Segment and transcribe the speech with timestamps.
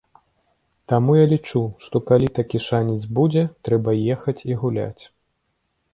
[0.93, 5.03] Таму я лічу, што калі такі шанец будзе, трэба ехаць і гуляць.